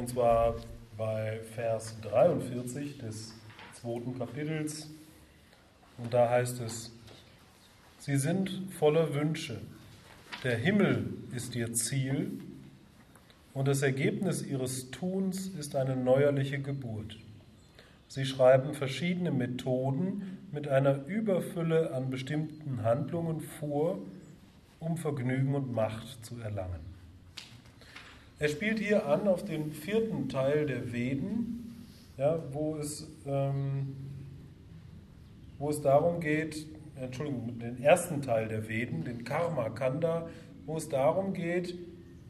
[0.00, 0.54] Und zwar
[0.96, 3.34] bei Vers 43 des
[3.74, 4.88] zweiten Kapitels.
[5.98, 6.90] Und da heißt es,
[7.98, 9.60] Sie sind voller Wünsche.
[10.42, 11.04] Der Himmel
[11.36, 12.30] ist ihr Ziel
[13.52, 17.18] und das Ergebnis ihres Tuns ist eine neuerliche Geburt.
[18.08, 23.98] Sie schreiben verschiedene Methoden mit einer Überfülle an bestimmten Handlungen vor,
[24.78, 26.99] um Vergnügen und Macht zu erlangen.
[28.40, 31.84] Er spielt hier an auf den vierten Teil der Veden,
[32.16, 33.94] ja, wo, es, ähm,
[35.58, 40.30] wo es darum geht, Entschuldigung, den ersten Teil der Veden, den Karma Kanda,
[40.64, 41.74] wo es darum geht,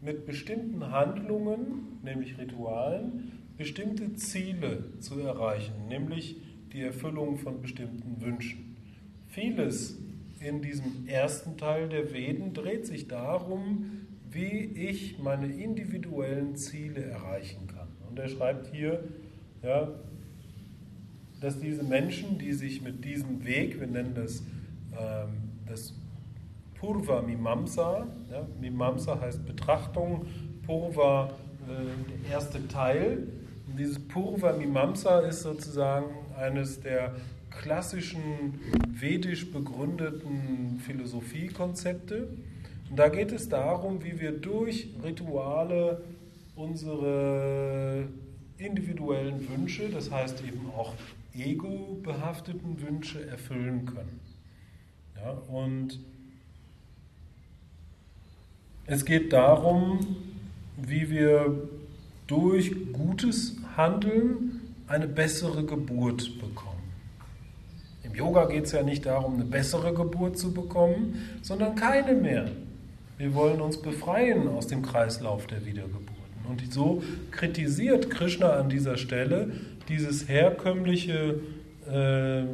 [0.02, 6.40] mit bestimmten Handlungen, nämlich Ritualen, bestimmte Ziele zu erreichen, nämlich
[6.72, 8.74] die Erfüllung von bestimmten Wünschen.
[9.28, 9.96] Vieles
[10.40, 17.66] in diesem ersten Teil der Veden dreht sich darum, wie ich meine individuellen Ziele erreichen
[17.66, 17.88] kann.
[18.08, 19.04] Und er schreibt hier,
[19.62, 19.88] ja,
[21.40, 24.42] dass diese Menschen, die sich mit diesem Weg, wir nennen das
[24.92, 25.94] ähm, das
[26.78, 28.06] Purva Mimamsa.
[28.30, 30.26] Ja, Mimamsa heißt Betrachtung,
[30.66, 31.30] Purva
[31.68, 33.28] äh, der erste Teil.
[33.68, 36.06] Und dieses Purva Mimamsa ist sozusagen
[36.36, 37.14] eines der
[37.50, 42.28] klassischen vedisch begründeten Philosophiekonzepte.
[42.90, 46.02] Und da geht es darum, wie wir durch Rituale
[46.56, 48.08] unsere
[48.58, 50.94] individuellen Wünsche, das heißt eben auch
[51.32, 54.20] ego-behafteten Wünsche erfüllen können.
[55.16, 56.00] Ja, und
[58.86, 60.16] es geht darum,
[60.76, 61.68] wie wir
[62.26, 66.70] durch gutes Handeln eine bessere Geburt bekommen.
[68.02, 72.50] Im Yoga geht es ja nicht darum, eine bessere Geburt zu bekommen, sondern keine mehr.
[73.20, 76.06] Wir wollen uns befreien aus dem Kreislauf der Wiedergeburten.
[76.48, 79.52] Und so kritisiert Krishna an dieser Stelle
[79.90, 81.38] dieses herkömmliche
[81.86, 82.44] äh,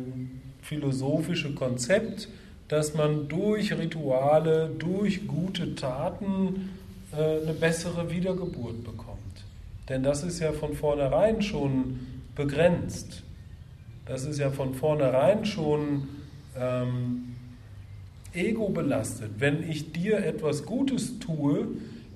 [0.63, 2.29] philosophische Konzept,
[2.67, 6.71] dass man durch Rituale, durch gute Taten
[7.13, 9.21] äh, eine bessere Wiedergeburt bekommt.
[9.89, 12.01] Denn das ist ja von vornherein schon
[12.35, 13.23] begrenzt.
[14.05, 16.09] Das ist ja von vornherein schon
[16.59, 17.36] ähm,
[18.37, 19.31] ego belastet.
[19.39, 21.69] Wenn ich dir etwas Gutes tue,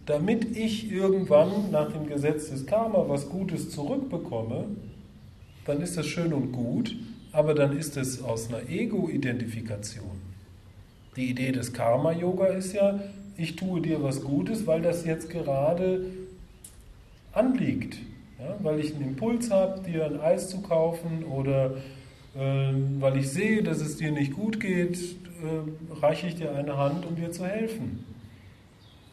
[0.06, 4.64] damit ich irgendwann nach dem Gesetz des Karma was Gutes zurückbekomme,
[5.66, 6.96] dann ist das schön und gut,
[7.32, 10.30] aber dann ist es aus einer Ego-Identifikation.
[11.16, 13.00] Die Idee des Karma-Yoga ist ja,
[13.36, 16.06] ich tue dir was Gutes, weil das jetzt gerade
[17.32, 17.98] anliegt.
[18.38, 21.72] Ja, weil ich einen Impuls habe, dir ein Eis zu kaufen oder
[22.34, 24.98] äh, weil ich sehe, dass es dir nicht gut geht,
[25.42, 28.04] äh, reiche ich dir eine Hand, um dir zu helfen.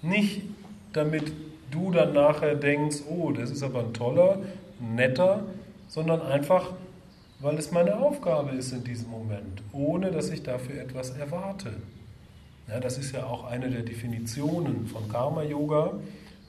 [0.01, 0.41] Nicht
[0.93, 1.31] damit
[1.71, 4.39] du dann nachher denkst, oh, das ist aber ein toller,
[4.79, 5.43] netter,
[5.87, 6.73] sondern einfach,
[7.39, 11.71] weil es meine Aufgabe ist in diesem Moment, ohne dass ich dafür etwas erwarte.
[12.67, 15.93] Ja, das ist ja auch eine der Definitionen von Karma Yoga,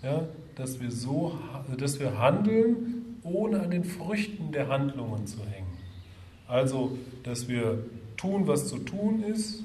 [0.03, 0.25] ja,
[0.57, 1.39] dass wir so,
[1.77, 5.67] dass wir handeln, ohne an den Früchten der Handlungen zu hängen.
[6.49, 7.85] Also, dass wir
[8.19, 9.63] tun, was zu tun ist,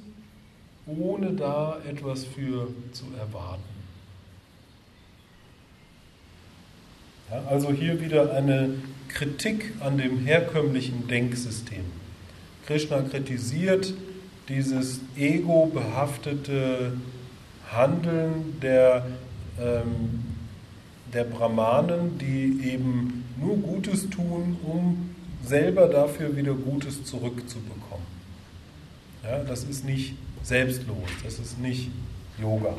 [0.86, 3.64] ohne da etwas für zu erwarten.
[7.30, 8.76] Ja, also hier wieder eine
[9.10, 11.84] Kritik an dem herkömmlichen Denksystem.
[12.66, 13.94] Krishna kritisiert
[14.50, 16.94] dieses ego-behaftete
[17.72, 19.06] Handeln der,
[19.60, 20.24] ähm,
[21.14, 28.13] der Brahmanen, die eben nur Gutes tun, um selber dafür wieder Gutes zurückzubekommen.
[29.24, 31.90] Ja, das ist nicht selbstlos, das ist nicht
[32.38, 32.76] Yoga.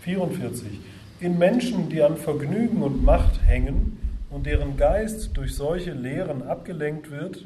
[0.00, 0.80] 44.
[1.20, 3.98] In Menschen, die an Vergnügen und Macht hängen
[4.30, 7.44] und deren Geist durch solche Lehren abgelenkt wird,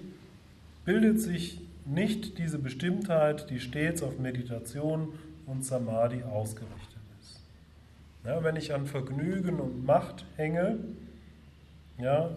[0.87, 5.09] bildet sich nicht diese Bestimmtheit, die stets auf Meditation
[5.47, 7.41] und Samadhi ausgerichtet ist.
[8.25, 10.79] Ja, wenn ich an Vergnügen und Macht hänge
[11.99, 12.31] ja,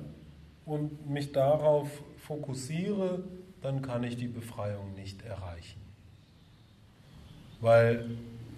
[0.65, 1.87] und mich darauf
[2.17, 3.23] fokussiere,
[3.65, 5.81] dann kann ich die Befreiung nicht erreichen.
[7.61, 8.05] Weil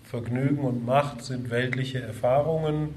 [0.03, 2.89] Vergnügen und Macht sind weltliche Erfahrungen.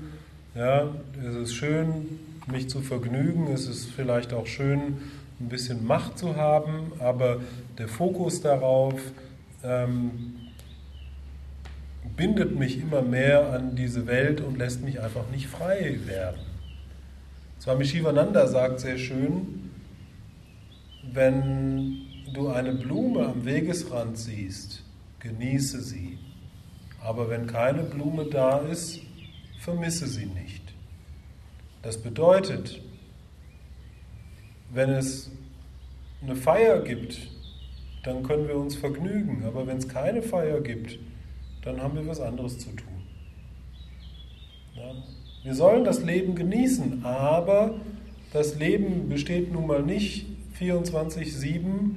[0.57, 0.89] Ja,
[1.25, 2.19] es ist schön,
[2.51, 3.47] mich zu vergnügen.
[3.53, 4.99] Es ist vielleicht auch schön,
[5.39, 7.43] ein bisschen Macht zu haben, aber
[7.79, 9.01] der Fokus darauf
[9.63, 10.35] ähm,
[12.17, 16.41] bindet mich immer mehr an diese Welt und lässt mich einfach nicht frei werden.
[17.61, 19.70] Swami Shivananda sagt sehr schön,
[21.03, 24.83] wenn du eine Blume am Wegesrand siehst,
[25.21, 26.19] genieße sie.
[27.03, 29.01] Aber wenn keine Blume da ist,
[29.59, 30.63] vermisse sie nicht.
[31.83, 32.81] Das bedeutet,
[34.73, 35.31] wenn es
[36.23, 37.19] eine Feier gibt,
[38.05, 39.45] dann können wir uns vergnügen.
[39.47, 40.99] Aber wenn es keine Feier gibt,
[41.63, 42.89] dann haben wir was anderes zu tun.
[44.75, 44.93] Ja?
[45.43, 47.75] Wir sollen das Leben genießen, aber
[48.33, 50.27] das Leben besteht nun mal nicht
[50.61, 51.95] 24-7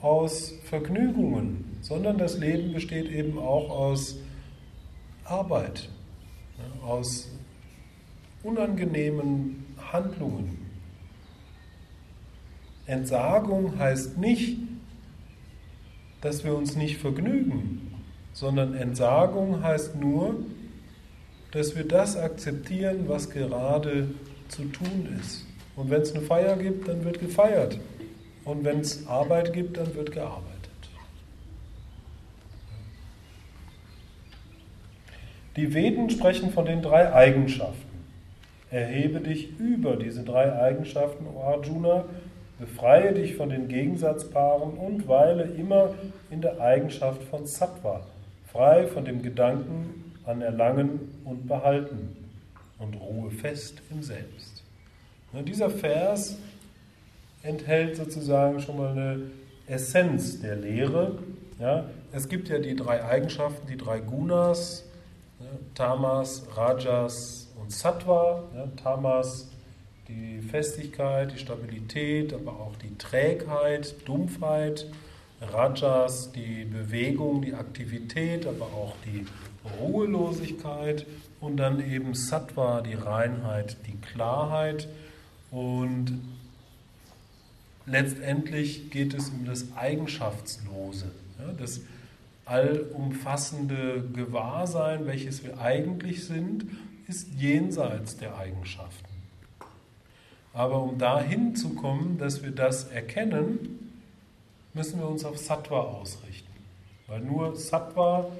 [0.00, 4.16] aus Vergnügungen, sondern das Leben besteht eben auch aus
[5.24, 5.88] Arbeit,
[6.84, 7.30] aus
[8.42, 10.58] unangenehmen Handlungen.
[12.86, 14.58] Entsagung heißt nicht,
[16.20, 17.94] dass wir uns nicht vergnügen,
[18.32, 20.36] sondern Entsagung heißt nur,
[21.52, 24.08] dass wir das akzeptieren, was gerade
[24.48, 25.46] zu tun ist.
[25.76, 27.78] Und wenn es eine Feier gibt, dann wird gefeiert.
[28.44, 30.52] Und wenn es Arbeit gibt, dann wird gearbeitet.
[35.56, 37.92] Die Veden sprechen von den drei Eigenschaften.
[38.70, 42.06] Erhebe dich über diese drei Eigenschaften, O Arjuna,
[42.58, 45.94] befreie dich von den Gegensatzpaaren und weile immer
[46.30, 48.06] in der Eigenschaft von Sattva,
[48.46, 52.16] frei von dem Gedanken an Erlangen und Behalten
[52.78, 54.62] und ruhe fest im Selbst.
[55.34, 56.38] Und dieser Vers
[57.42, 59.22] enthält sozusagen schon mal eine
[59.66, 61.18] Essenz der Lehre.
[61.58, 64.84] Ja, es gibt ja die drei Eigenschaften, die drei Gunas,
[65.40, 68.44] ja, Tamas, Rajas und Sattva.
[68.54, 69.48] Ja, Tamas
[70.08, 74.86] die Festigkeit, die Stabilität, aber auch die Trägheit, Dumpfheit.
[75.40, 79.26] Rajas die Bewegung, die Aktivität, aber auch die
[79.80, 81.06] Ruhelosigkeit.
[81.40, 84.88] Und dann eben Sattva, die Reinheit, die Klarheit.
[85.50, 86.20] Und
[87.86, 91.80] letztendlich geht es um das Eigenschaftslose, ja, das
[92.44, 96.66] allumfassende Gewahrsein, welches wir eigentlich sind,
[97.08, 99.12] ist jenseits der Eigenschaften.
[100.54, 103.90] Aber um dahin zu kommen, dass wir das erkennen,
[104.74, 106.52] müssen wir uns auf Sattva ausrichten.
[107.06, 108.30] Weil nur Sattva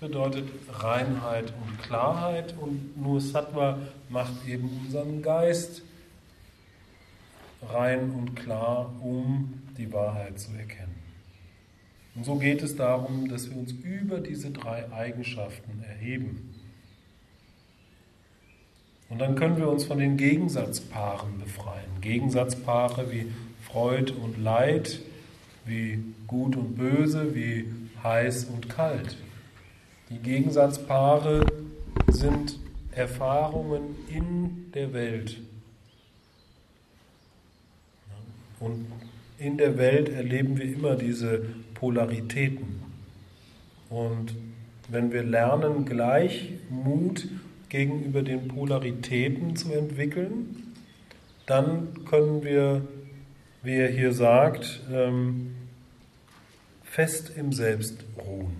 [0.00, 3.78] bedeutet Reinheit und Klarheit und nur Sattva
[4.08, 5.82] macht eben unseren Geist
[7.72, 10.94] rein und klar, um die Wahrheit zu erkennen.
[12.14, 16.54] Und so geht es darum, dass wir uns über diese drei Eigenschaften erheben.
[19.08, 22.00] Und dann können wir uns von den Gegensatzpaaren befreien.
[22.00, 23.26] Gegensatzpaare wie
[23.62, 25.00] Freud und Leid,
[25.66, 27.66] wie Gut und Böse, wie
[28.02, 29.16] heiß und kalt.
[30.10, 31.46] Die Gegensatzpaare
[32.08, 32.58] sind
[32.92, 35.40] Erfahrungen in der Welt.
[38.60, 38.86] Und
[39.38, 42.80] in der Welt erleben wir immer diese Polaritäten.
[43.90, 44.34] Und
[44.88, 47.28] wenn wir lernen, Gleichmut
[47.68, 50.72] gegenüber den Polaritäten zu entwickeln,
[51.46, 52.82] dann können wir,
[53.62, 55.54] wie er hier sagt, ähm,
[56.82, 58.56] fest im Selbst ruhen.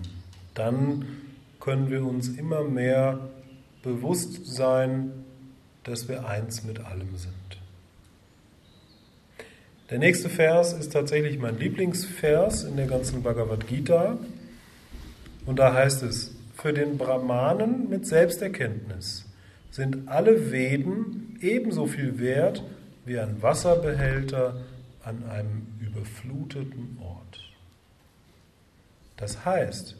[0.55, 1.05] Dann
[1.61, 3.31] können wir uns immer mehr
[3.82, 5.12] bewusst sein,
[5.85, 7.44] dass wir eins mit allem sind.
[9.91, 14.17] Der nächste Vers ist tatsächlich mein Lieblingsvers in der ganzen Bhagavad Gita.
[15.45, 19.27] Und da heißt es, für den Brahmanen mit Selbsterkenntnis
[19.71, 22.63] sind alle Veden ebenso viel wert
[23.05, 24.62] wie ein Wasserbehälter
[25.05, 27.41] an einem überfluteten Ort.
[29.19, 29.97] Das heißt,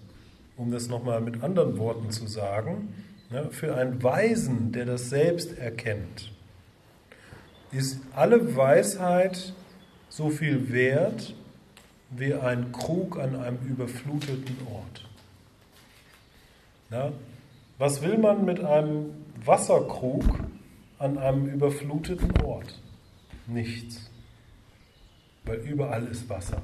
[0.57, 2.95] um das nochmal mit anderen Worten zu sagen,
[3.51, 6.33] für einen Weisen, der das selbst erkennt,
[7.71, 9.53] ist alle Weisheit
[10.15, 11.35] so viel wert
[12.11, 15.09] wie ein Krug an einem überfluteten Ort.
[16.93, 17.13] Ja?
[17.79, 19.11] Was will man mit einem
[19.45, 20.25] Wasserkrug
[21.01, 22.81] an einem überfluteten Ort?
[23.49, 24.09] Nichts.
[25.47, 26.63] Weil überall ist Wasser.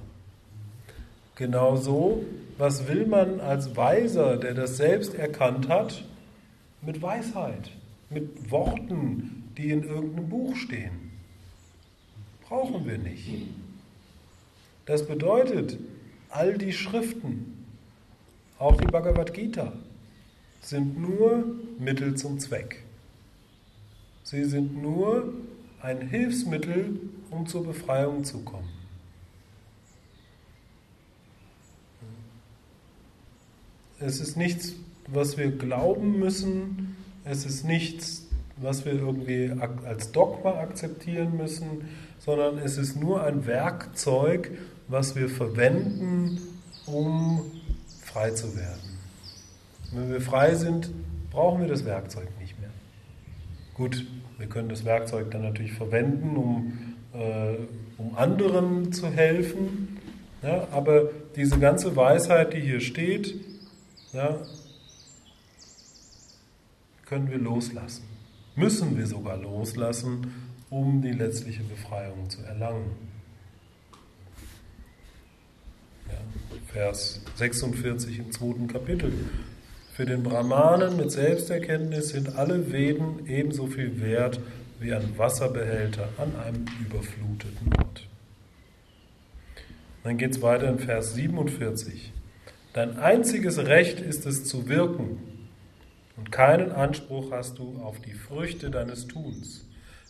[1.35, 2.25] Genauso,
[2.57, 6.04] was will man als Weiser, der das selbst erkannt hat,
[6.83, 7.73] mit Weisheit,
[8.11, 11.10] mit Worten, die in irgendeinem Buch stehen?
[12.50, 13.30] Brauchen wir nicht.
[14.85, 15.78] Das bedeutet,
[16.30, 17.64] all die Schriften,
[18.59, 19.73] auch die Bhagavad Gita,
[20.61, 21.45] sind nur
[21.78, 22.83] Mittel zum Zweck.
[24.25, 25.33] Sie sind nur
[25.80, 28.69] ein Hilfsmittel, um zur Befreiung zu kommen.
[34.00, 34.75] Es ist nichts,
[35.07, 36.97] was wir glauben müssen.
[37.25, 38.26] Es ist nichts,
[38.57, 39.52] was wir irgendwie
[39.85, 41.88] als Dogma akzeptieren müssen
[42.21, 44.50] sondern es ist nur ein Werkzeug,
[44.89, 46.41] was wir verwenden,
[46.87, 47.50] um
[48.03, 48.99] frei zu werden.
[49.93, 50.91] Wenn wir frei sind,
[51.31, 52.71] brauchen wir das Werkzeug nicht mehr.
[53.75, 54.07] Gut,
[54.39, 57.57] wir können das Werkzeug dann natürlich verwenden, um, äh,
[57.99, 59.99] um anderen zu helfen.
[60.43, 63.35] Ja, aber diese ganze Weisheit, die hier steht,
[64.12, 64.39] ja,
[67.07, 68.05] können wir loslassen.
[68.57, 70.33] Müssen wir sogar loslassen,
[70.71, 72.93] um die letztliche Befreiung zu erlangen.
[76.09, 76.19] Ja,
[76.73, 79.12] Vers 46 im zweiten Kapitel.
[79.95, 84.41] Für den Brahmanen mit Selbsterkenntnis sind alle Veden ebenso viel wert
[84.79, 88.09] wie ein Wasserbehälter an einem überfluteten Ort.
[90.05, 92.12] Dann geht es weiter in Vers 47.
[92.73, 95.19] Dein einziges Recht ist es zu wirken
[96.17, 99.67] und keinen Anspruch hast du auf die Früchte deines Tuns.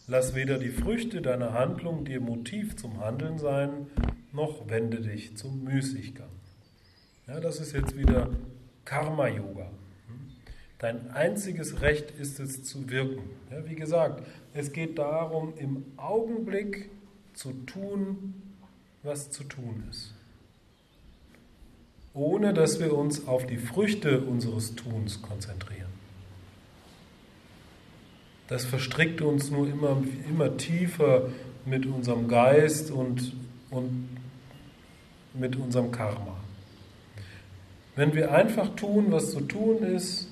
[0.07, 3.87] Lass weder die Früchte deiner Handlung dir Motiv zum Handeln sein,
[4.33, 6.29] noch wende dich zum Müßiggang.
[7.27, 8.29] Ja, das ist jetzt wieder
[8.85, 9.71] Karma-Yoga.
[10.81, 13.23] Dein einziges Recht ist es zu wirken.
[13.51, 16.89] Ja, wie gesagt, es geht darum, im Augenblick
[17.35, 18.35] zu tun,
[19.03, 20.15] was zu tun ist.
[22.15, 25.91] Ohne dass wir uns auf die Früchte unseres Tuns konzentrieren.
[28.51, 29.97] Das verstrickt uns nur immer,
[30.29, 31.29] immer tiefer
[31.65, 33.33] mit unserem Geist und,
[33.71, 34.09] und
[35.35, 36.37] mit unserem Karma.
[37.95, 40.29] Wenn wir einfach tun, was zu tun ist,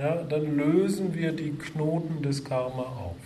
[0.00, 3.16] ja, dann lösen wir die Knoten des Karma auf.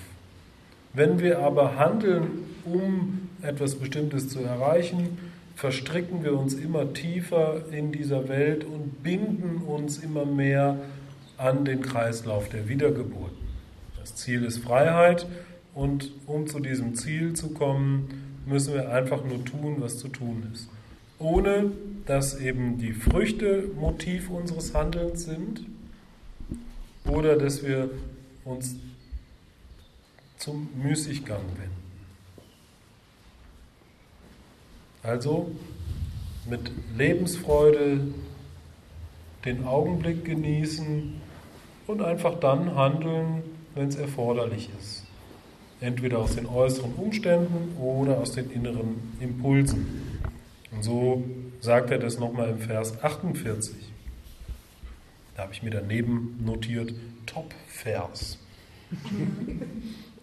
[0.93, 5.17] Wenn wir aber handeln, um etwas Bestimmtes zu erreichen,
[5.57, 10.81] verstricken wir uns immer tiefer in dieser Welt und binden uns immer mehr
[11.39, 13.44] an den Kreislauf der Wiedergeburt.
[14.05, 15.27] Das Ziel ist Freiheit
[15.75, 20.47] und um zu diesem Ziel zu kommen, müssen wir einfach nur tun, was zu tun
[20.53, 20.69] ist.
[21.19, 21.73] Ohne
[22.05, 25.65] dass eben die Früchte Motiv unseres Handelns sind,
[27.07, 27.89] oder dass wir
[28.45, 28.77] uns
[30.37, 31.85] zum Müßiggang wenden.
[35.03, 35.51] Also
[36.47, 38.01] mit Lebensfreude
[39.47, 41.15] den Augenblick genießen
[41.87, 43.43] und einfach dann handeln,
[43.75, 45.05] wenn es erforderlich ist.
[45.81, 50.21] Entweder aus den äußeren Umständen oder aus den inneren Impulsen.
[50.71, 51.25] Und so
[51.61, 53.75] sagt er das nochmal im Vers 48.
[55.37, 56.95] Da habe ich mir daneben notiert,
[57.27, 58.39] Top-Vers.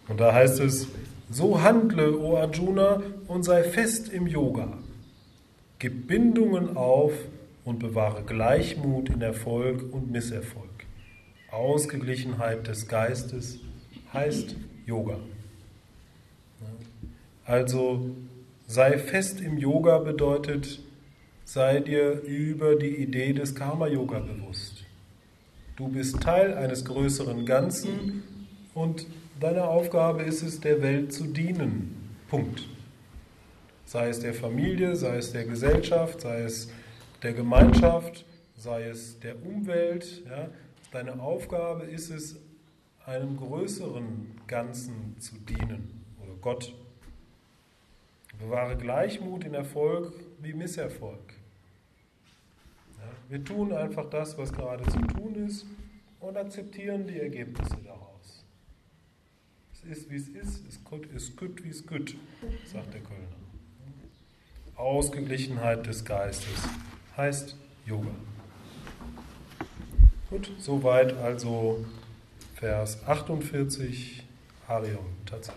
[0.08, 0.88] Und da heißt es,
[1.30, 4.78] so handle, o Arjuna, und sei fest im Yoga.
[5.80, 7.14] Gib Bindungen auf
[7.66, 10.81] und bewahre Gleichmut in Erfolg und Misserfolg.
[11.52, 13.60] Ausgeglichenheit des Geistes
[14.14, 14.56] heißt
[14.86, 15.20] Yoga.
[17.46, 18.16] Also
[18.68, 20.80] sei fest im Yoga bedeutet,
[21.44, 24.86] sei dir über die Idee des Karma-Yoga bewusst.
[25.76, 28.24] Du bist Teil eines größeren Ganzen
[28.74, 29.06] und
[29.40, 32.16] deine Aufgabe ist es, der Welt zu dienen.
[32.30, 32.68] Punkt.
[33.86, 36.72] Sei es der Familie, sei es der Gesellschaft, sei es
[37.24, 40.24] der Gemeinschaft, sei es der Umwelt.
[40.30, 40.48] Ja.
[40.92, 42.38] Deine Aufgabe ist es,
[43.06, 46.76] einem größeren Ganzen zu dienen oder Gott.
[48.40, 51.34] Bewahre Gleichmut in Erfolg wie Misserfolg.
[53.30, 55.66] Wir tun einfach das, was gerade zu tun ist
[56.20, 58.44] und akzeptieren die Ergebnisse daraus.
[59.74, 61.08] Es ist, wie es ist, es ist gut,
[61.64, 62.18] wie es gut,
[62.66, 63.28] sagt der Kölner.
[64.76, 66.68] Ausgeglichenheit des Geistes
[67.16, 67.56] heißt
[67.86, 68.12] Yoga.
[70.32, 71.84] Gut, soweit also
[72.56, 74.24] Vers 48,
[74.66, 75.56] Arium Tatsat.